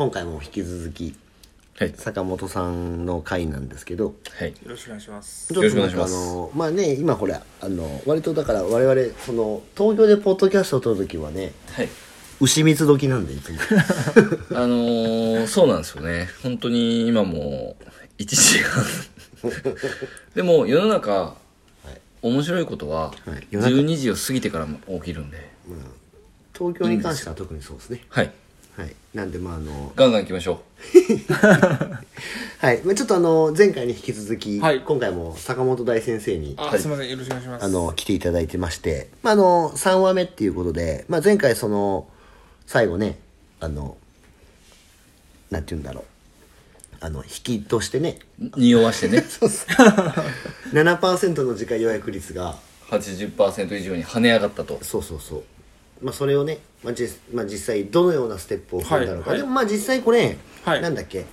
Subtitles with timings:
[0.00, 1.14] 今回も引き続き
[1.78, 1.92] はい。
[1.94, 4.48] 坂本さんの回なんですけどはい。
[4.48, 11.88] よろしくお願いしますよろしくお願いしますあのまあね今これあの割とだから我々その東京でポッドキャストを撮る時はねはい。
[12.40, 13.58] 牛蜜時なんでいつも
[14.58, 16.30] あのー、そうなんですよね。
[16.42, 18.82] 本当に今もう1時半。
[20.34, 21.36] でも世の中、
[22.22, 25.50] 面白いことは、はい夜中12時を過ぎてからも起きるんで、
[26.54, 28.32] 東京に関しては特にそうですねはい。
[28.80, 28.96] はい。
[29.12, 30.62] なんでまああのガンガン行きましょ
[32.60, 32.80] はい。
[32.82, 34.80] まあちょっとあの前回に引き続き、はい。
[34.80, 37.10] 今回も坂本大先生にあ、すみません。
[37.10, 37.64] よろしくお願いします。
[37.64, 42.08] あの来ていただいてまして、まあ、あの3話目っていうことで、まあ、前回その
[42.66, 43.18] 最後ね
[43.60, 43.98] あの
[45.50, 46.04] なんて言うんだろう。
[47.02, 48.18] あの引きとしてね。
[48.40, 48.58] う。
[48.58, 49.18] 匂わしてね、
[50.72, 52.56] 7%の次回予約率が
[52.88, 54.78] 80%以上に跳ね上がったと。
[54.82, 55.44] そうそうそう、
[56.02, 59.38] まあ、それをね、まあじまあ、実際どのようなステップを踏んだのか、はいはい。
[59.38, 60.82] でもまあ実際これ、はい。
[60.82, 61.24] なんだっけ？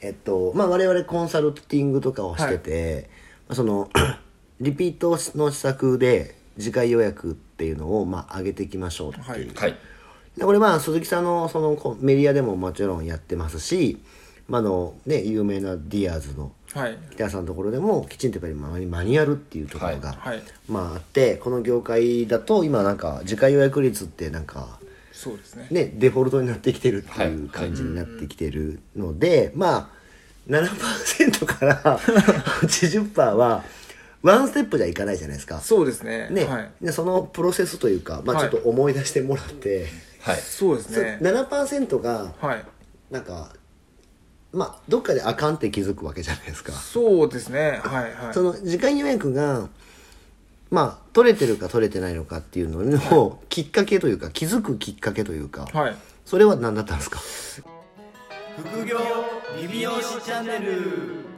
[0.00, 3.10] えっとまあ我々コンサルティングとかをしてて、
[3.48, 3.90] まあ、その
[4.60, 9.54] リピートの施策で次回予約っていうのをまあ上げていきましょうっていう、はい。
[9.56, 9.78] はい。
[10.36, 13.98] でこれまあ鈴木さんのそのメディアでももちろんやってますし、
[14.50, 16.98] まああのね、有名なディアーズのはい。
[17.10, 24.78] 北谷さんのところでもきちんとやっぱりマニマニュアルっていうところが、はいまああってこの業界だと今なんか次回予約率ってなんか
[25.12, 25.68] そうですね。
[25.70, 27.48] ねデフォルトになってきてるっていうはい。
[27.50, 30.00] 感じになってきてるので、まあ
[30.48, 33.64] 7%から80%は
[34.22, 35.60] ワンステップじゃいかないじゃないですか。
[35.60, 36.28] そうですね。
[36.30, 36.70] ね、はい。
[36.80, 39.86] でそのプロセスというか、まあ、ちょはいっと思い出してもらって、
[40.20, 40.36] はい。
[40.38, 41.18] そうですね。
[41.22, 42.64] そう7%がはい。
[43.10, 43.52] なんか
[44.52, 47.80] まあどっかであかんって気づくわけじゃないですか、そうですね。
[47.84, 48.34] はいはい。
[48.34, 49.68] その時間予約が
[50.70, 55.96] まあ取れてるか取れてないのかっていうののきっかけというか気づくきっかけというか、はい。
[56.24, 57.20] それは何だったんですか？
[58.56, 58.98] 副業
[59.60, 61.30] リビオシチャンネル。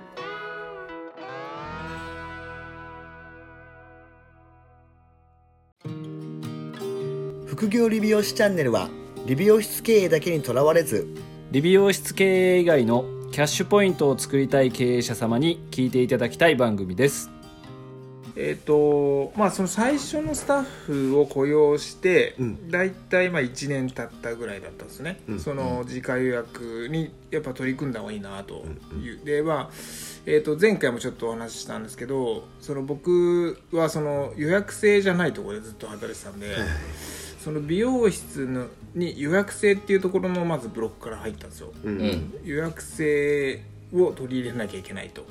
[7.46, 8.88] 副業理美容師チャンネルは
[9.24, 11.06] 理美容室経営だけにとらわれず
[11.52, 17.30] 理美容室経営以外のキャッシュポイントを作りたい経営者様に聞いていただきたい番組です。
[18.36, 22.70] えっ、とまあその最初のスタッフを雇用して、うん。
[22.70, 25.40] だいたいまあ1年経ったぐらいだったんですね、うん。
[25.40, 28.64] その次回予約にやっぱ取り組んだ方がいいなと
[29.04, 29.70] いう、でまあ
[30.24, 36.56] えー、と前回もちょっとお話ししたんですけどその僕はその予約制じゃないところでずっと働いてたんで、
[37.44, 41.98] その美容室のに予約制っていうところのまずブロックから入ったんですよ、うん。
[41.98, 42.34] うん。
[42.44, 43.62] 予約制
[43.94, 45.26] を取り入れなきゃいけないと、ん。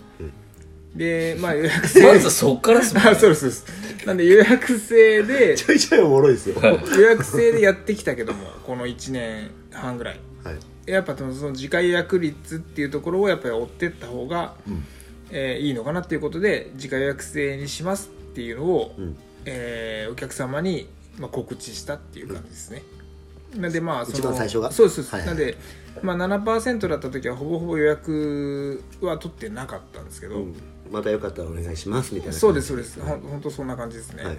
[0.97, 4.05] でまあ 予約制まずそっからっすもんねあそうですそうです。
[4.07, 10.19] なんで予約制で ちょいちょいおもろいですよ、は い予約制でやってきたけどもこの1年半ぐらい。
[10.87, 14.83] やっぱそのその次回予約率っていうところをやっぱり追ってった方が、ん。
[15.33, 19.15] えーいいのかなっていうことで次回予約制にしますっていうのを、うん。
[19.45, 20.89] えーお客様に、
[21.19, 22.81] まあ、告知したっていう感じですね、
[23.55, 24.71] なんでまあその一番最初が？
[24.71, 25.01] そうです。
[25.01, 25.27] そうです、はいはい。
[25.27, 25.57] なんで、
[26.01, 30.55] まあ、7%だった時はほぼほぼ予約は取ってなかったんですけど、うん。
[30.91, 32.99] またよかったらお願いしますみたいなそうですそうです。
[32.99, 34.37] ほん本当そんな感じですね、はい。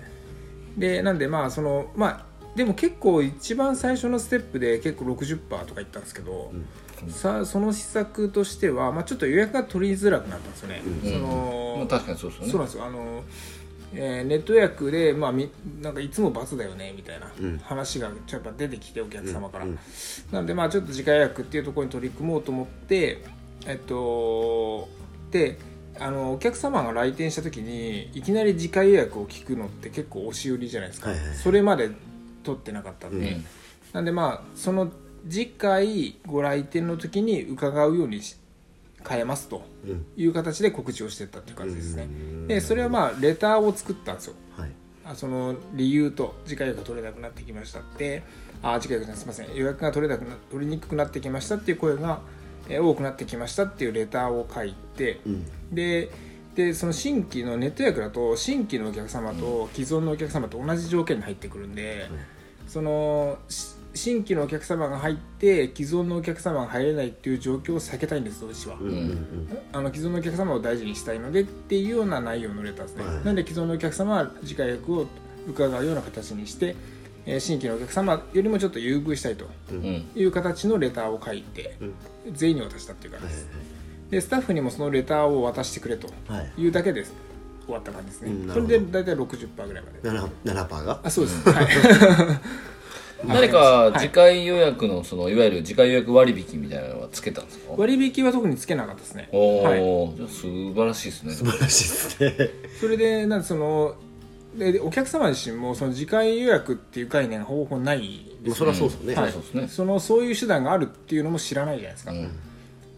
[0.77, 6.53] でなんでまあそのまあでも結構一番最初のステップで結構60%とかいったんですけど、
[7.09, 11.11] さあその施策としては、まあ、ちょっと予約が取りづらくなったんですよね、うん。
[11.11, 12.53] その、まあ確かにそうですよね。
[12.53, 12.85] そうなんですよ。
[12.85, 13.25] あの、
[13.95, 17.59] えーネット予約で、まあ、みなんかいつも罰だよねみたいなうん。
[17.59, 19.79] 話がちょっと出てきてお客様から、うんうん。
[20.31, 23.23] なんでまあちょっと次回予約っていうところに取り組もうと思って
[23.67, 24.89] えっと
[25.31, 25.59] で
[25.99, 31.37] あのお客様が来店した時にいきなり次回予約を聞くのって結構押し売りじゃないですか、はいはいはい。
[31.37, 31.91] それまで
[32.43, 33.45] 取ってなかったんで、うん。
[33.93, 34.91] なんでまあその
[35.29, 38.37] 次回ご来店の時に伺うようにし
[39.09, 40.07] 変えますとうん。
[40.17, 42.05] いう形で告知をしてったっていう感じですね。
[42.05, 42.49] うん。
[42.49, 44.35] でそれはまあレターを作ったんですよ。
[44.57, 44.71] はい。
[45.05, 48.23] あその理由と次回予約が取れなくなってきましたって。
[48.63, 49.55] あ次回予約すみません。
[49.55, 52.21] 予約が取れなくな取りにくくなってきましたっていう声が、
[52.69, 55.45] えー多くなってきましたっていうレターを書いて、うん。
[55.73, 56.11] で
[56.55, 62.09] でその新規のネット予約だと新規のお客様と既存のお客様と同じ条件に入ってくるんで、
[62.69, 73.25] そのし新規のお客様が入って既存のお客様が入れないっていう状況を避けたいんです私は、うんうんあの既存のお客様を大事にしたいのでっていうような内容のレターですね、はい。
[73.25, 75.07] なんで既存のお客様は次回予約を
[75.47, 76.77] 伺うような形にして、
[77.27, 80.07] えー新規のお客様よりもちょっと優遇したいとうん。
[80.15, 81.95] いう形のレターを書いて、うん。
[82.35, 83.49] 全員に渡したっていう感はいじです、
[84.11, 86.39] でスタッフにもそのレターを渡してくれとはい。
[86.41, 90.19] はいいうだけで終わった感じですね、それで大体60%ぐらいまで。
[90.51, 91.01] 7, 7%が？
[91.05, 91.49] あそうです。
[91.49, 91.67] はい
[93.25, 97.73] 何か次回予約のそのいわゆる次回予約割引みたいなのはつけたんですか？
[97.77, 99.29] 割引は特につけなかったですね。
[99.33, 100.17] おお、はい。
[100.17, 101.33] じゃあ素晴らしいですね。
[101.33, 102.51] 素晴らしいですね。
[102.81, 103.95] それでなんでその
[104.57, 109.33] でお客様自身もその次回予約っていう概念がほぼほぼないまあそりゃそうですよね、はい。
[109.33, 109.69] そうですね。
[109.69, 112.31] そのそういう手段があるっていうのも知らないじゃないですか、うん。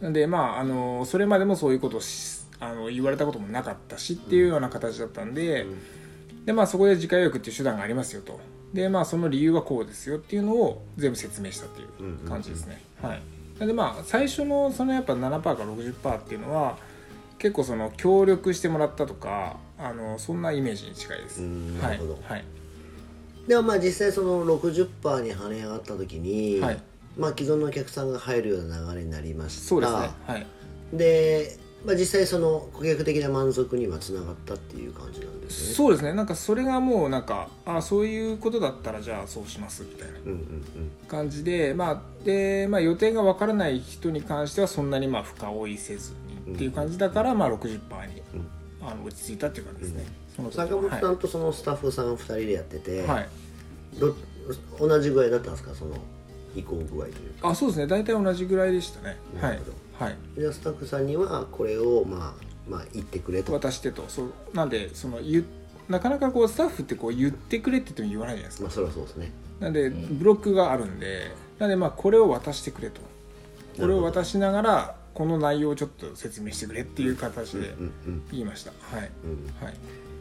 [0.00, 5.66] なんでまああのそれまでもそういうことをしあの言われたこともなかったしっていうような形だったんで,、
[6.46, 8.40] でまあ、そこで自家予約っていう手段がありますよと
[8.74, 13.22] でまあその理由はこうですよっていうのを全部説明したっていう感じですね、はい。
[13.58, 16.76] なんでまあ最初のそのやっぱ7%から60%っていうのは
[17.38, 21.42] 結構その協力してもらったとかあのそんなイメージに近いです。
[21.42, 22.18] うんはないるほど。
[22.24, 22.44] はい。
[23.46, 26.82] でもまあ実際その60%に跳ね上がった時に、はい。
[27.16, 29.68] まあ既存のお客さんが入るような流れになりました。
[29.68, 30.10] そうですね。
[30.26, 30.46] はい。
[30.92, 35.74] で、まあ、実際その顧客的な満足にはつながったっていう感じなんですね。
[35.74, 36.14] そうですね。
[36.14, 40.64] なんかそれがもうなんかあそういうことだったらじゃあそうしますみたいなうんうん
[41.08, 46.12] 感じで,、まあでまあ、予定が分からない人に関してはそんなにまあ深追いせず
[46.46, 48.22] にっていう感じだから、まあ、60%に、
[48.82, 50.66] あの落ち着いたっていう感じですね、その時は。
[50.66, 53.28] 坂本さんとそのスタッフさん2人でやってて、はい、はい。
[53.98, 54.14] ど
[54.78, 55.74] 同じ具合だったんですか？
[55.74, 55.96] その
[56.56, 57.48] 移行具合というか。
[57.50, 57.86] あそうですね。
[57.86, 59.16] 大体同じぐらいでしたね。
[59.40, 59.60] はい
[59.98, 63.52] はい、じゃあスタッフさんにはこれをまあまあ言ってくれと。
[63.52, 64.04] 渡してと。
[64.08, 64.32] そう。
[64.52, 65.44] なんでその言
[65.88, 68.64] なかなかこうスタッフってこう言ってくれって言っても言わないじゃないですか。
[68.64, 69.32] まあそれはそうですね。
[69.60, 73.00] なんでブロックがあるんでなんでまあこれを渡してくれと。
[73.78, 78.22] これを渡しながらこの内容をちょっと説明してくれっていう形でうんうん。
[78.30, 78.72] 言いました。
[78.96, 79.64] はい、うん。
[79.64, 79.74] はい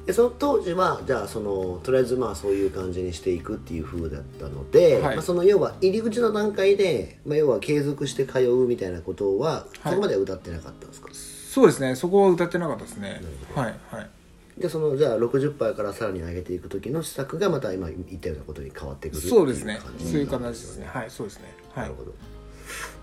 [0.05, 5.15] でその当時はじゃあそのとりあえずまあそういう感じにしていくっていう風だったので、はい。
[5.15, 11.95] まあ、その要は入り口の段階で、まあ、要は継続して通うみたいなことはそこまでは歌ってなかったんですか、そうですね。
[11.95, 13.21] そこは歌ってなかったですね。
[13.55, 14.09] はいはい。
[14.57, 19.79] でそのじゃあ60%からさらに上げていく時の施策がまた今言ったようなことに変わってくるそうですね。
[19.97, 20.87] そういう形ですね。
[20.87, 21.45] はいそうですね。
[21.73, 22.13] はないるほど。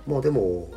[0.06, 0.70] まあでも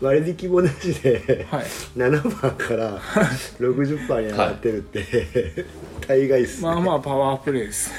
[0.00, 1.64] 割引もなしで、はい。
[1.96, 2.98] 7%から
[3.58, 5.66] 60%に上がってるって、
[6.06, 6.68] 大概っすね。
[6.68, 7.90] まあまあパワープレイです。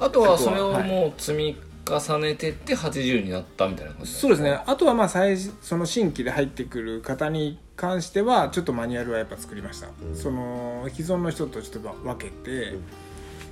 [0.00, 1.56] あとはそれをもう積み
[1.88, 4.60] 重ねてって80になったみたいな感じそうですね。
[4.66, 12.76] あとはまあ最初その新規で入ってくる方に関してはちょっとマニュアルはやっぱ作りました、その既存の人とちょっと分けて、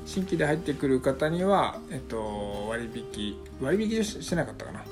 [0.04, 4.84] 新規で入ってくる方には、えっと、割引割引ししてなかったかな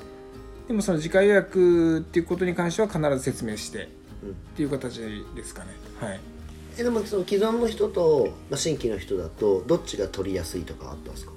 [0.67, 3.89] でもその次回予約っていうことに関しては必ず説明して
[4.23, 4.29] うん。
[4.31, 4.99] っていう形
[5.35, 5.69] ですかね。
[5.99, 6.19] はい。
[6.77, 11.31] えでもその既存の人と、まあ、新規の人だとどっちが取りやすいとかあったんですか？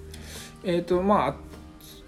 [0.64, 1.36] えっ、とまあ、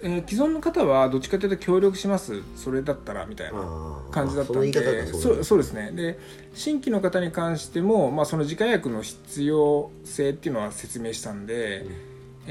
[0.03, 2.43] えー既存の方はどっちかというと協力します。
[2.57, 5.93] それだったらみたいな感じだったんでそうそうですね。
[5.93, 6.19] で
[6.55, 11.87] 新規の方に関しても、まあ、その自家予約の必要性っていうのは説明したんで、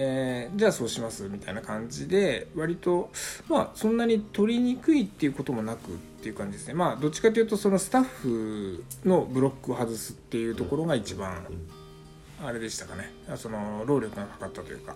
[0.02, 3.12] えーじゃあそうしますみたいな感じで割と
[3.50, 6.74] まあそんなに取りにくいっていうこともなくっていう感じですね。
[6.74, 11.46] まあどっちかというとそのスタッフのブロックを外すっていうところが一番
[12.42, 13.12] あれでしたかね。
[13.30, 14.96] あその労力がかかったというか。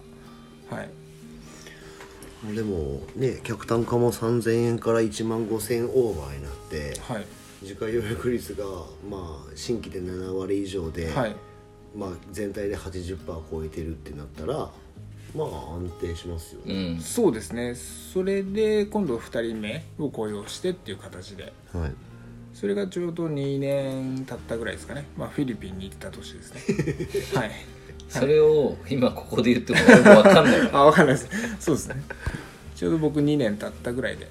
[0.70, 2.56] はい。
[2.56, 7.26] でもね客単価も3000円から1万5000円オーバーになってはい。
[7.60, 8.66] 次回予約率が
[9.10, 11.36] まあ新規で7割以上で、はい。
[11.96, 13.18] まあ、全体で80%
[13.52, 14.72] 超えてるってなったら
[15.36, 17.00] まあ安定しますようね、ん。
[17.02, 17.76] そうですね。
[17.76, 21.54] それで今度2人目を雇用してっていう形で。
[21.74, 21.92] はい。
[22.54, 26.62] それがちょうど2年経ったぐらいですかね、まあ、フィリピンに行った年ですね。
[27.34, 27.52] はい。
[28.10, 30.62] それを今ここで言っても分かんない。
[30.72, 31.30] あ分かんないです。
[31.60, 32.04] そうですね。
[32.76, 34.28] ちょうど僕2年経ったぐらいで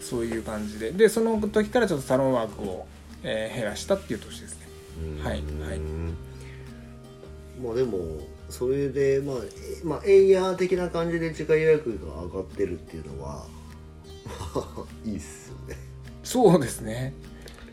[0.00, 0.92] そういう感じで。
[0.92, 2.86] でその時からちょっとサロンワークを、
[3.24, 4.66] えー減らしたっていう年ですね。
[5.22, 5.32] はい。
[5.32, 5.78] はい。
[5.78, 6.14] うん
[7.62, 7.98] まあでも
[8.48, 13.46] それでまあ、えまあ、エイヤー的な感じで次回予約が上がってるっていうのは
[15.04, 15.76] いいっすよね。
[16.22, 17.14] そうですね。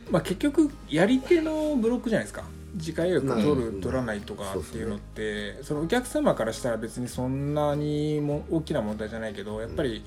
[0.10, 2.44] まあ結局やり手のブロックじゃないですか。
[2.80, 10.04] 次回予約取る、うん取らないとかっていうのってそのお客様からしたら別にそんなにも大きな問題じゃないけどやっぱり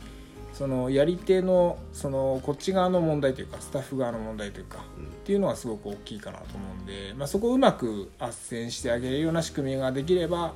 [0.54, 10.54] そのやり手のそのこっち側の問題というかスタッフ側の問題というか、っていうのはすごく大きいかなと思うんで、まあ、そこをうまく斡旋してあげるような仕組みができれば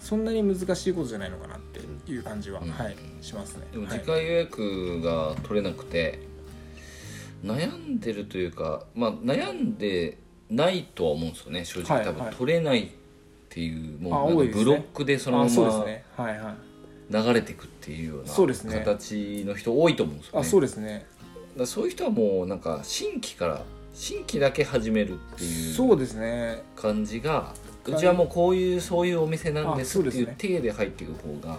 [0.00, 2.70] そんなに難しいことじゃないのかなっていう感じは、うん。
[2.70, 3.66] はいしますね。
[3.72, 3.98] でもはい。
[3.98, 6.20] 次回予約が取れなくて
[7.44, 10.16] 悩んでるというかまあ悩んで
[10.48, 12.04] ないとは思うんですよね正直。
[12.04, 12.28] 多分はい。
[12.28, 12.88] はい取れないっ
[13.50, 16.04] ていうあもうブロックでそのあそうですまね。
[16.16, 16.38] はいはい。
[16.42, 16.56] ま
[17.10, 20.40] 流れていくっていうような形の人多いと思うんですよね。
[20.40, 21.06] あそうですね。
[21.56, 23.62] だそういう人はもうなんか新規から
[23.94, 26.62] 新規だけ始めるっていうそうですね。
[26.74, 27.54] 感じが
[27.86, 31.58] うちはもうこういうそういうお店なんですっていう体で入っていく方が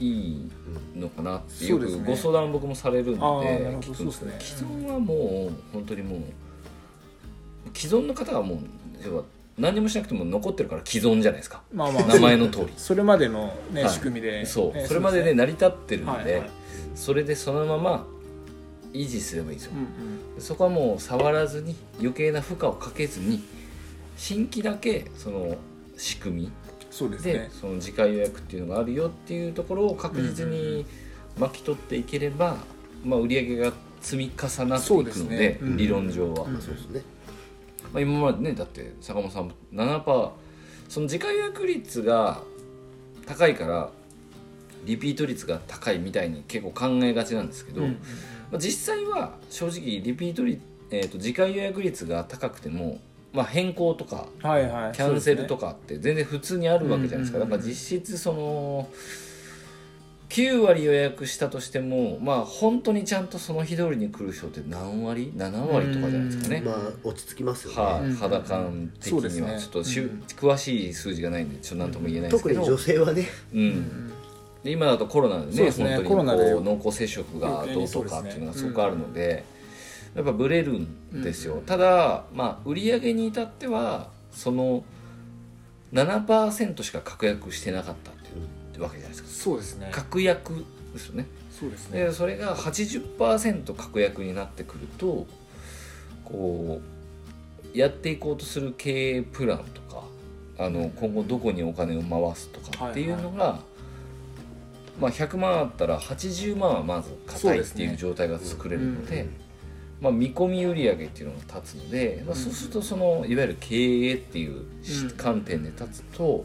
[0.00, 0.50] いい
[0.96, 6.20] のかなってよそうご相談僕もされるんで聞くんですけどそうです既存はもう本当にもう
[7.74, 8.58] 既存の方はもう
[9.04, 9.24] 要は
[9.58, 11.62] 何にもしなくても残ってるから既存じゃないですか。
[11.72, 12.04] まあまあ。
[12.04, 12.72] 名前の通り。
[12.76, 13.92] それまでのね、はい。
[13.92, 16.50] 仕組みで、そう、ねそれまでね成り立ってるんで、はいはい。
[16.94, 18.06] それでそのまま
[18.92, 19.72] 維持すればいいんですよ。
[19.74, 20.40] うんうん。
[20.40, 23.42] そこはもう触らずに余計な負荷をかけずに
[24.16, 25.56] 新規だけその
[25.96, 26.52] 仕組みで
[26.90, 27.50] そうですね。
[27.52, 30.86] その次回予約っていうのがあるよっていうところを確実に
[31.38, 32.56] 巻き取っていければ、
[33.04, 35.76] まあ、売り上げが積み重なっていくそうですのでねうん。
[35.76, 37.02] 理論上は、うんそうですね
[37.92, 40.30] まあ、今までねだって坂本さんも7%
[40.88, 42.42] その次回予約率が
[43.26, 43.90] 高いから
[44.84, 47.90] リピート率が高いみたいに結構考えがちなんですけど、うん
[48.50, 52.98] まあ、実際は正直リピート率、えー、と次回予約率が高くても、
[53.32, 58.88] まあ、変更とかはいはいキャンセルとかかって全然普通にあるわけじゃないですか、だから実質その
[60.32, 68.16] 9割予約したとしてもまあ本当にちゃんとその日通りに来る人って何割？7割とかじゃないですかね、まあ落ち着きますよね、はい、うん。
[68.16, 69.60] 肌感的そうですにはね。
[69.60, 73.28] ちょっとしゅ、うん詳しい数字がないんでちょっと何とも言えないですけど、特に女性はね。
[73.52, 74.12] うん。
[74.64, 75.96] で今だとコロナでねですね。
[75.96, 79.44] 本当に濃厚接触がどうとかっていうのがすごくあるので
[80.14, 84.84] やっぱブレるんですよ、ただまあ売り上げに至ってはその
[85.92, 88.11] 7%しか確約してなかった
[88.82, 89.28] わけじゃないですか。
[89.28, 89.88] そうですね。
[89.92, 91.26] 確約ですよね。
[91.50, 92.04] そうですね。
[92.04, 95.26] でそれが80%確約になってくると
[96.24, 96.80] こ
[97.74, 100.02] うやっていこうとする経営プランとか
[100.58, 103.60] あの今後どこにお金を回すとかっていうのが、
[105.00, 109.28] まあ、100万あったら80万はまず硬いっていう状態が作れるので。
[110.00, 114.64] まあ、見込み売上っていうのが立つので、まあ、そうするとそのいわゆる経営っていう
[115.16, 116.44] 観点で立つと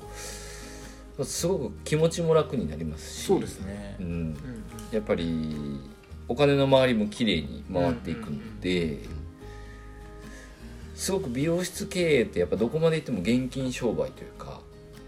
[1.24, 3.26] すごく気持ちも楽になりますし。
[3.26, 3.96] そうですね。
[4.00, 4.36] うん、うん。
[4.92, 5.56] やっぱり
[6.28, 9.00] お金の周りもきれいに回っていくので、
[10.98, 14.62] すごく美容室経営ってやっぱどこまでいっても現金商売というか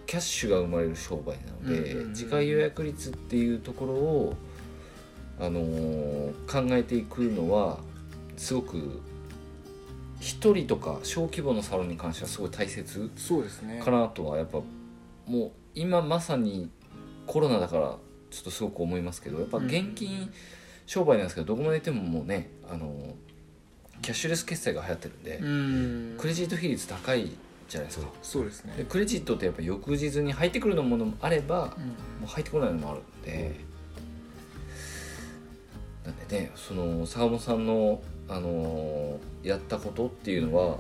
[0.06, 4.36] キャッシュが生まれる商売なので、うんうんうん次回予約率っていうところを、
[5.39, 7.80] あのー考えていくのは
[8.38, 9.01] すごく
[10.20, 13.10] 一人とか小規模のサロンに関してはすごい大切
[13.84, 14.60] かなとはやっぱ
[15.28, 16.69] もう今まさに
[17.25, 17.95] コロナだから
[18.31, 20.31] ちょっとすごく思いますけどやっぱ現金
[20.86, 23.15] 商売なんですけどどこまでいってももうねあの
[24.01, 26.17] キャッシュレス決済が流行ってるんで、うん。
[26.17, 27.31] クレジット比率高い
[27.67, 28.07] じゃないですか。
[28.21, 28.74] そうですね。
[28.77, 31.88] でクレジットってやっぱ翌日に入ってくるのものもあれば、うん。
[31.88, 33.59] もう入ってこないのもあるんで、
[36.05, 40.77] なんでねその坂本さんの、あのやったことっていうのは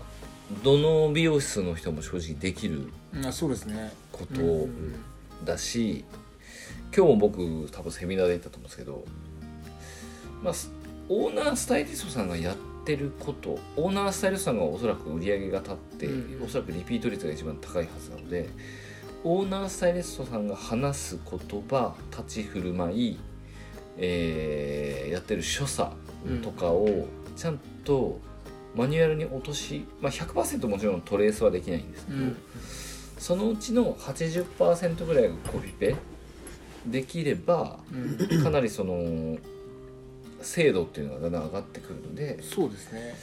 [0.63, 2.89] どの美容室の人も正直できる。
[3.13, 3.25] うん。
[3.25, 4.95] あそうですねことうん
[5.45, 6.05] だし、
[6.95, 9.05] 今日も僕多分セミナーで言ったと思うんですけど、
[10.43, 10.71] まあ、ス
[11.07, 18.49] オーナースタイリストさんがやってることオーナースタイリストさんがおそらく売り上げが立って、うんおそらくリピート率が一番高いはずなので
[19.23, 23.19] オーナースタイリストさんが話す言葉立ち振る舞い、
[23.97, 25.91] えーやってる所作
[26.43, 28.19] とかをちゃんと
[28.75, 32.37] マニュアルに落とし、まあ、100%もちろんトレースはできないんですけど、うん
[33.19, 35.95] そのうちの80%ぐらいがコピペ
[36.85, 38.43] できればうん。
[38.43, 39.37] かなりその
[40.41, 43.13] 精度っていうのがだんだん上がってくるので、そうですね。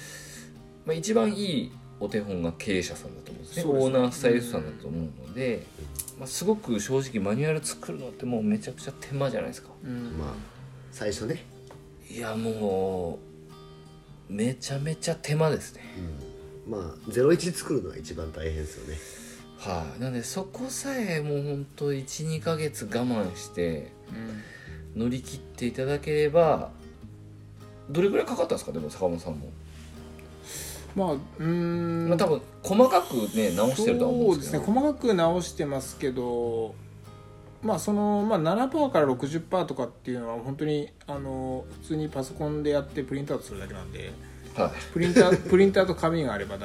[0.85, 3.65] まあ、一番いいお手本が経営者さんだと思うんですね。
[3.65, 3.71] ね。
[3.71, 5.67] オーナースタイリストさんだと思うので、
[6.19, 9.71] まあ、すごく正直マニュアル作るのってもうめちゃくちゃ手間じゃないですか。
[9.83, 10.19] うん。
[10.19, 10.29] まあ
[10.93, 11.45] 最初ね、
[12.11, 13.19] いやも
[14.31, 15.83] うめちゃめちゃ手間ですね。
[16.67, 19.26] うん、まあ01作るのが一番大変ですよね
[19.59, 23.93] はい、なのでそこさえもうほんと12ヶ月我慢して
[24.95, 25.03] うん。
[25.03, 26.71] 乗り切っていただければ
[27.91, 28.73] どれぐらいかかったんですか？
[28.73, 29.51] でも坂本さんも、
[30.95, 32.09] まあうーん。
[32.09, 34.65] まあ、多分細かくね直してるとは思うんですけど。
[34.65, 34.81] そうですね。
[34.81, 36.75] 細かく直してますけど
[37.63, 44.13] まあその、まあ、7%から60%とかっていうのは本当にあの普通にパソコンでやってプリントアウトするだけなんで
[44.55, 44.71] はい。
[44.95, 46.57] プリンタープリンターと紙があれば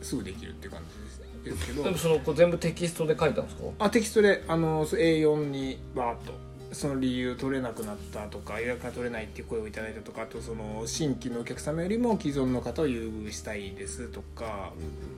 [0.00, 1.07] すぐできるっていう感じ
[1.44, 1.84] ですですけど。
[1.84, 3.62] でもそのこう全部テキストで書いたんですか？
[3.78, 6.32] あテキストであのそう A4 にバーッと
[6.72, 14.72] その理由取れなくなったとか予約が取れないっていう声をいただいたとかあとその新規のお客様よりも既存の方を優遇したいですとか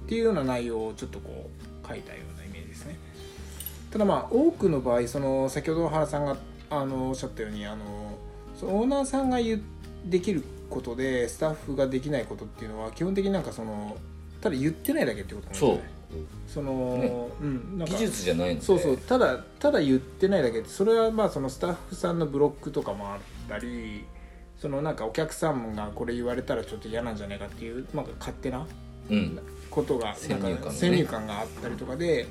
[0.04, 1.50] っていうような内容をちょっとこ
[1.84, 2.96] う書いたようなイメージですね。
[3.90, 6.36] ただまあ多くの場合その先ほど原さんが
[6.70, 8.16] あのおっしゃったようにあの
[8.54, 9.62] そのオーナーさんが言う
[10.04, 13.96] できることでスタッフができないことっていうのは基本的になんかその
[14.40, 15.99] ただ言ってないだけってことなんですよね
[16.46, 17.12] その、ね。
[17.40, 17.94] うんなんか。
[17.94, 18.66] 技術じゃないので。
[18.66, 18.96] そうそう。
[18.96, 24.04] ただただ言ってないだけでそれはまあそのスタッフさんのブロックとかもあったり
[24.58, 28.66] そのなんかお客さんがこれ言われたらちょっと嫌なんじゃないかっていう、まあ、勝手な
[29.08, 29.38] うん。
[29.70, 30.54] ことが先入観がね。
[30.54, 32.26] なんか先入観があったりとかで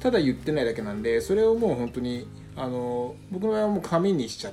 [0.00, 2.26] ただ言ってないだけなんでそれをもう本当に
[2.56, 4.52] あの僕の場合はもう紙にしちゃっ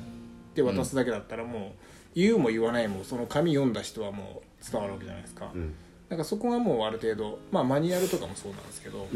[0.53, 1.71] て渡すだけだったらもう
[2.15, 5.73] 言うも言わないもその紙読んだ人はもう伝わるわけじゃないですか、ん
[6.09, 9.07] なんかそこがもうある程度まあマニュアルとかもそうなんですけど、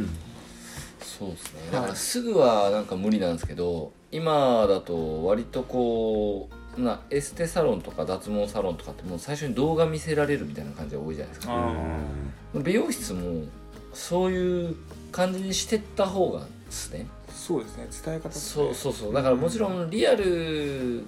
[1.01, 1.61] そうですね。
[1.71, 11.53] だからすぐはなんか無理なんですけど今だと割とこうなエステサロンとか脱毛サロンとかってもう最初に動画見せられるみたいな感じが多いじゃないですか。
[11.55, 13.45] あ美容室も
[13.93, 14.75] そういう
[15.11, 17.07] 感じにしてった方がですね。
[17.27, 17.87] あそうですね。
[18.05, 19.13] 伝え方そうそうそう。
[19.13, 21.03] だからもちろんリアル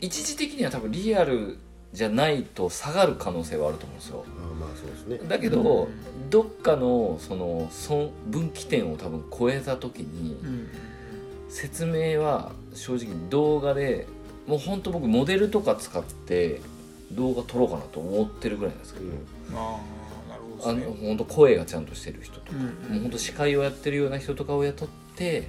[0.00, 1.58] 一時的には多分リアル
[1.92, 4.24] じゃないと下がる可能性はあると思うんですよ。
[4.26, 5.28] あまあそうですね。
[5.28, 5.88] だけど、
[6.30, 10.68] どっかのそのそ分岐点を多分超えた時にうん
[11.48, 14.06] 説明は正直動画で
[14.46, 16.60] もうほんと僕モデルとか使って
[17.10, 19.06] 動画撮ろうかなと思ってるぐらいなんですけど、
[19.56, 19.80] あ
[20.28, 22.92] あなるほあの本当声がちゃんとしてる人とか、うんうん。
[22.92, 25.48] もう本当司会をやってるような人とかを雇って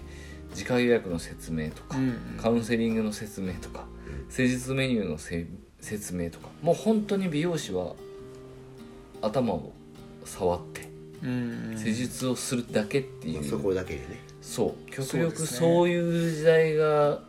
[0.55, 2.39] 次回予約の説明とか、うんうん。
[2.41, 3.85] カウンセリングの説明とか、
[4.29, 5.45] 施術メニューのせ
[5.81, 6.47] 説明とか。
[6.61, 7.95] もう本当に美容師は
[9.21, 9.73] 頭を
[10.23, 10.87] 触って
[11.75, 14.21] 施術をするだけっていう、そこだけでね。
[14.41, 14.91] そう。
[14.91, 17.19] 極力そういう時代が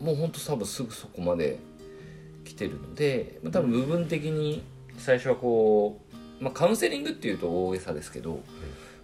[0.00, 1.58] もうほんと多分すぐそこまで
[2.44, 4.62] 来てるので、まあ、多分部分的に
[4.98, 6.00] 最初はこ
[6.40, 8.40] う、まあ、カウンセリングっていうと大げさですけど、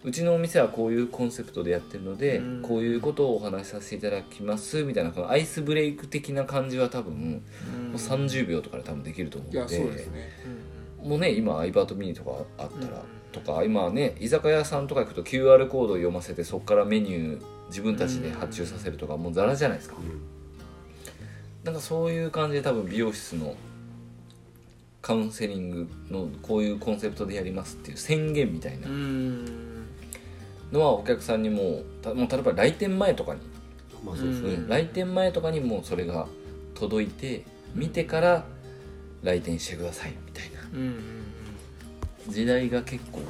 [0.03, 2.63] うちのお店はこういうコンセプトでやってるので、うん。
[2.63, 7.39] こういうことをお話しさせていただきますみたいなこのアイスブレイク的な感じは多分、も
[7.93, 10.31] う30秒とかで多分できると思ういやのでそうですね。
[11.03, 13.03] もうね今 iPad mini とかあったら、
[13.33, 19.97] とか今ね居酒屋さんとか行くと QR コードを読ませてそこからメニュー自分たちで発注させるとかもうザラじゃないですか、
[21.65, 23.55] なんかそういう感じで多分美容室の
[25.03, 28.89] カウンセリングのこういうコンセプトでやりますっていう宣言みたいな。
[28.89, 29.70] うんうん
[30.73, 33.41] のはお客さんにもうたもう例えば来店前とかに、
[34.05, 34.69] まあそうですね、うん。
[34.69, 36.27] 来店前とかにもうそれが
[36.75, 38.45] 届いて見てから
[39.23, 40.61] 来店してくださいみたいな。
[40.73, 41.21] うんうん
[42.29, 43.21] 時代が結構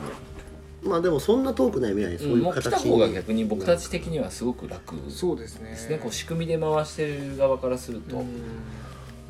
[0.83, 5.77] まあでもそんな遠くない未来にそういうもう来た方が逆に僕たち的にはすごく楽うんですそうですね。
[5.89, 8.25] ねこう仕組みで回してる側からすると、うん。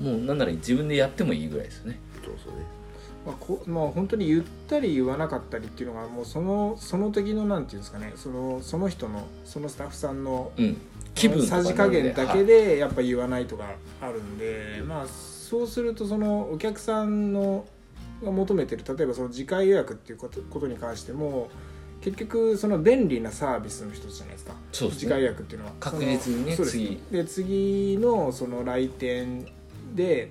[0.00, 2.00] もうなんなら自分でやってもいいぐらいですね。
[2.24, 2.79] そうそうね
[3.26, 10.76] まあこまあ本当に言ったり言わなかったりっていうのがもうそのその時のなんていうんですかねそのその人のそのスタッフさんのうん。
[11.14, 12.46] 気分さじ加減だけはい。
[12.46, 13.64] でやっぱ言わないとか
[14.00, 17.66] あるんで、まあそうするとそのお客さんの
[18.24, 21.48] が求めてる例えばその次回予約っていうことことに関しても
[22.00, 24.54] 結局その便利なサービスの一つじゃないですか。
[24.72, 25.00] そうですね。
[25.00, 25.72] 次回予約っていうのは。
[25.80, 26.70] 確実にねそのそうです。
[26.70, 27.00] 次。
[27.10, 29.44] で次のその来店
[29.94, 30.30] で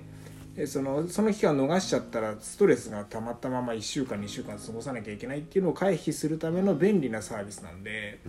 [0.66, 8.20] そのその期間逃しちゃったらストレスがたまったまま1週間2週間過ごさなきゃいけないっていうのを回避するための便利なサービスなんで、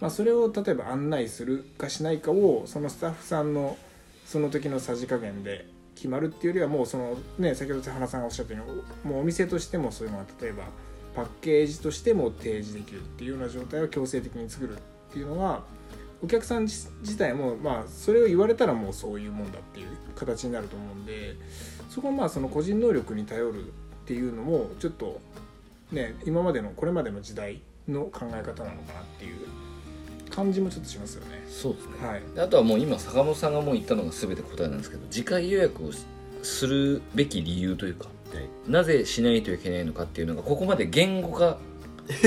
[0.00, 3.76] まあ、それを例えば案内するかしないかをそのスタッフさんの
[4.24, 10.64] その時のさじ加減で決まるっていうよりはもうそのね先ほど花さんがおっしゃったようにもうお店としてもそういうのが例えば
[11.14, 14.80] パッケージとしても提示できるっていうような状態を強制的に作るっ
[15.12, 15.64] ていうのは
[16.22, 21.36] お客さん自自体もまあそれを言われたらもうそういうもんだっていう形になると思うんで
[21.88, 23.70] そこはまあその個人能力に頼るっ
[24.06, 25.20] ていうのもちょっと
[25.92, 29.38] ね今までのこれまでの時代の考え方なのかなっていう
[30.30, 31.44] 感じもちょっとしますよね。
[31.48, 32.22] そうですね、はい。
[32.34, 35.90] であとはもう今坂本さんがもう言ったのが全て答えなんですけど次回予約を
[36.42, 38.70] するべき理由というかはい。
[38.70, 41.58] なぜしないといけないのかっていうのがここまで言語化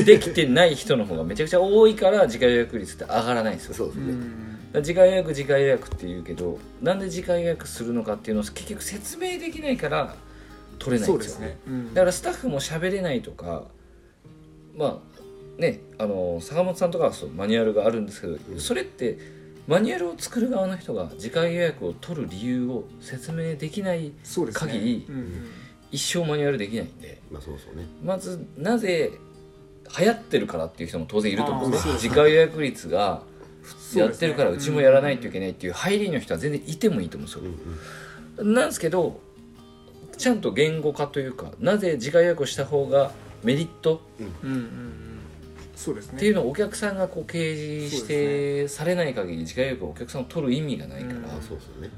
[0.06, 3.74] できてない人の方がめちゃくちゃ多いから次回予約率って上がらないんですよ。
[3.74, 4.16] そうですね、
[4.84, 10.16] 次回予約次回予約って言うけどなんで次回予約するのかっていうのを結局説明できないから
[10.78, 11.58] 取れないそんでようですすね。
[11.68, 11.94] うん。
[11.94, 13.64] だからスタッフも喋れないとか
[14.78, 15.02] ま
[15.60, 19.18] あねあの坂本さんとかはそうマニュアルがあるんですけど、それって
[19.68, 24.12] マニュアルを作る側の人が次回予約を取る理由を説明できない
[24.54, 25.48] 限りうんうん。
[25.92, 27.22] 一生マニュアルできないんで。
[27.30, 27.86] まあそうそうね。
[28.02, 29.12] まずなぜ
[30.00, 33.24] 流行ってるからっていう人も当然いると思うんです予約率が
[33.96, 39.20] やってるからそうちもやらないといけないっていう入りの人は全然いてもいいと思うんですよ、なんですけど
[40.18, 43.12] ちゃんと言語化というかなぜ次回予約をした方が
[43.44, 44.02] メリット？
[44.20, 44.50] うん。
[44.50, 44.94] うんうん
[45.76, 46.18] そうですね。
[46.18, 47.56] っていうのをお客さんがこう掲
[47.88, 51.26] 示してされない限り次回予約をお客さんを取る意味がないから、うん。
[51.26, 51.90] あそうそうね。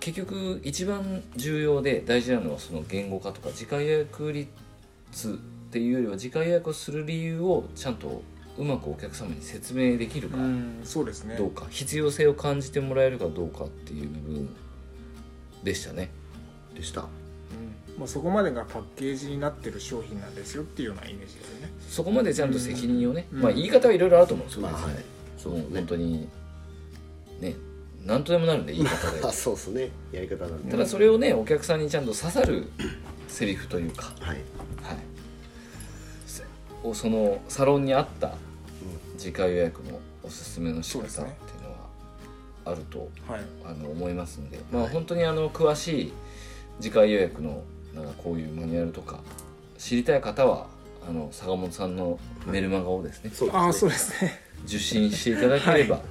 [0.00, 5.38] 結局一番重要で大事なのはその言語化とか次回予約率
[5.70, 8.22] っていうよりは次回予約をする理由をちゃんと
[8.58, 11.36] うまくお客様に説明できるかうんそうですね。
[11.36, 14.56] どうか必要性を感じてもらえるかどうかっていう部分
[15.62, 16.10] でしたね。
[16.74, 17.02] でした。
[17.02, 17.06] うん。
[17.98, 21.72] まあ、そこまでがパッケージになってる商品なんですよっていうようなイメージですよね。
[21.88, 23.42] そこまでちゃんと責任をね、うん。
[23.42, 24.94] まあ言い方はいろいろあると思うんですよ、まあはい。
[25.38, 26.28] そう本当に
[27.40, 27.54] ね
[28.04, 29.20] 何とでもなるんで言い方で。
[29.24, 29.90] あそうですね。
[30.10, 30.70] やり方なんで。
[30.72, 32.66] ただそれをねお客さんにちゃんと刺さる
[33.28, 34.36] セリフというか、はい。
[34.82, 34.98] はい、
[36.94, 38.34] そのサロンに合った
[39.18, 41.34] 次回予約のおすすめの仕方っていうのは
[42.64, 43.40] あるとはい。
[43.64, 46.12] あの思いますんで、まあ本当にあの詳しい
[46.80, 47.62] 次回予約の
[47.94, 49.20] なんかこういうマニュアルとか
[49.78, 50.66] 知りたい方は
[51.08, 53.64] あの坂本さんのメルマガをですね、そうですね。
[53.64, 54.40] ああそうですね。
[54.64, 56.04] 受信していただければはい。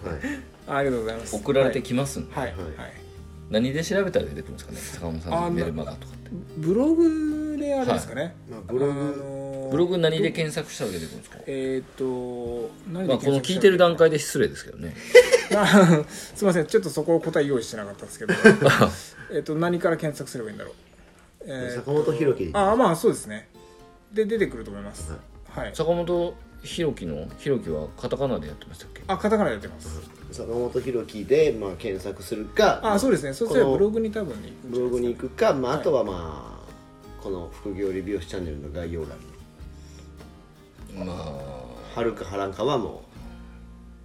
[0.68, 1.36] ありがとうございます。
[1.36, 2.56] 送られてきますんで、はい、はい。
[2.58, 2.76] はい。
[2.78, 3.10] はい
[3.50, 6.30] 何で調べたら出てくるんですかね坂本さんのメルマガとかって。
[6.58, 11.38] ブログであれですかね、まあブログあのーブログ何で検索したら出てくるんですか？
[11.48, 14.96] えっ、と何まあ、でこの聞いてる段階で失礼ですけどね。
[15.56, 18.34] あ すいませんちょっとそこを答え用意してなかったんですけど。
[19.34, 20.74] えっと何から検索すればいいんだろう、
[21.46, 22.50] えー坂本弘樹。
[22.54, 23.50] ああまあそうですね。
[24.14, 25.12] で出てくると思います。
[25.50, 25.72] はい。
[25.74, 29.02] 坂本弘樹の弘樹はカタカナでやってましたっけ？
[29.08, 30.02] あカタカナでやってます。
[30.32, 33.34] 坂本弘樹で、まあ、検索するかあそうですね。
[33.34, 34.52] そしたらブログに多分ね。
[34.66, 39.26] ブログに行くか、まあ、はいあとはまあこの副業理美容師チャンネルの概要欄に
[40.96, 41.60] まあ。
[41.96, 43.04] 貼るか貼らんかはも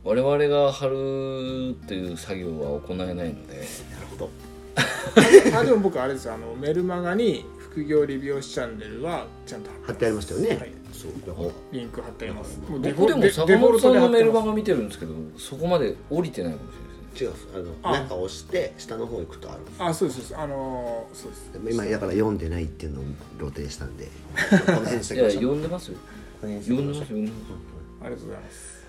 [0.04, 3.54] 我々が貼るっていう作業は行えないので。
[3.54, 3.58] う
[3.92, 4.30] なるほど。
[5.56, 6.34] あでも僕あれですよ。
[6.34, 10.72] あのメルマガに副業理美容師チャンネルはちゃんと貼ってありましたよね、はい。
[10.92, 11.42] そうだか。
[11.42, 12.58] らリンク貼ってあります。
[12.68, 17.28] もう僕でもデ坂本さんのメルマガガ見てるんですけどそこまで降りてないかもしれないですね。
[17.28, 19.06] 違うあのあ中押して下の。
[19.06, 20.40] 方行くとあるんですあそうですそうです。
[20.40, 21.50] あのーそうです。
[21.74, 23.04] 今だから読んでないっていうのを
[23.38, 24.08] 露呈したんで。
[24.66, 25.42] この辺にしていやおきましょう。
[25.42, 25.98] 読んでますよ
[26.44, 27.64] この辺にして読んでましょうます読んでます。
[28.02, 28.85] ありがとうございます。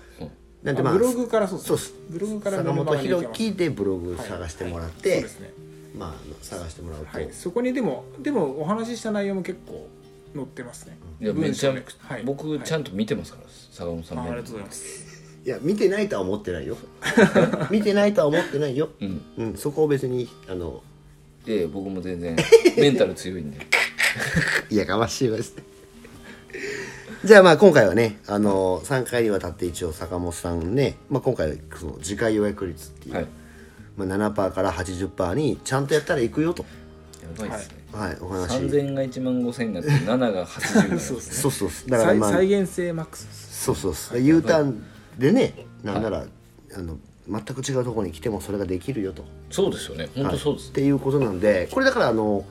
[0.62, 5.50] なんでまああブログからそうですブログから坂本弘樹樹でブログ探してもらって、そうですね。
[5.96, 7.28] まあ探してもらうと、はい。
[7.32, 9.88] そこにでもでもお話しした内容も結構
[10.34, 10.98] 載ってますね。
[11.20, 11.98] いやめちゃ文章で。
[12.00, 12.22] はい。
[12.24, 14.18] 僕ちゃんんと見てますから坂本さん。
[14.18, 15.06] あありがとうございます。
[15.44, 16.76] いや見てないとは思ってないよ。
[17.70, 19.22] 見てないとは思ってないよ、うん。
[19.38, 20.82] うん、そこを別にあの
[21.46, 22.36] いやいや僕も全然
[22.76, 23.58] メンタル強いんで。
[24.70, 25.62] いやかましいわですね
[27.24, 33.26] じゃあまあ今回はねあの3回にわたって一応坂本さんね、まあ、今回はその次回予約率っていう、はい。
[33.96, 36.64] まあ、7%から80%にちゃんとやったら行くよと。
[37.22, 38.58] やばいですね、はいお話。
[38.60, 41.34] 3000が1万5000になって7が80になるそうですね。
[41.34, 41.90] そうそうそう。
[41.90, 42.30] だからまあ。
[42.30, 44.20] 再再現性マックスそうそうそう。
[44.20, 44.84] U ターン
[45.18, 46.26] でねなんなら、
[46.74, 46.98] あの
[47.28, 50.08] 全く違うところに来てもそれができるよと、そうですよね。
[50.14, 50.70] 本当そうですはい。
[50.72, 52.44] っていうことなんでこれだからあの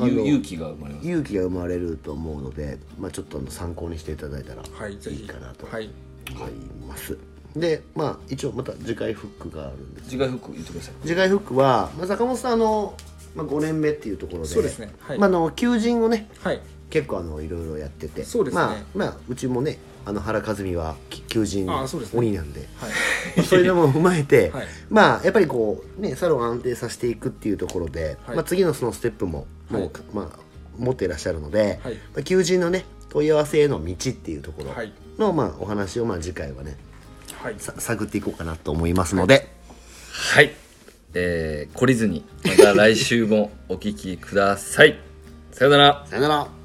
[0.00, 5.90] 勇気が生まれます勇気が生まれると思うので、まあ、ちょっとあの参考にしていただいたらはいいいかなとはい。
[6.30, 6.52] 思い
[6.88, 7.18] ます、
[7.56, 10.10] でまあ一応また次回フックがあるんです。
[10.10, 10.94] 次回フック言ってください。
[11.06, 12.94] 次回フックは、まあ、坂本さんあの、
[13.34, 14.92] まあ、5年目っていうところでそうですね。
[15.00, 15.18] はい。
[15.18, 16.60] まあ、あの求人をねはい。
[16.90, 18.62] 結構あのいろいろやっててそうですね。
[18.62, 21.68] まあ、まあ、うちもねあの原和美はき求人
[22.12, 22.60] 鬼なんで。
[22.76, 22.90] はい。
[23.36, 24.66] ま あそういうのも踏まえて、はい。
[24.90, 28.36] まあやっぱりこうねサロンを安定させていくっていうところで、はい。
[28.36, 30.38] まあ、次のそのステップももう、はいまあ、
[30.78, 31.94] 持っていらっしゃるので、はい。
[31.94, 34.92] まあ、求人のね問い合わせへの道っていうところはい。
[35.18, 36.76] の、まあ、お話をまあ次回はね
[37.42, 37.54] はい。
[37.58, 39.48] さ探っていこうかなと思いますので、
[40.12, 40.52] はい。
[41.14, 44.98] えー、懲りずにまた来週もお聞きください。
[45.52, 46.06] さよなら。
[46.06, 46.63] さよなら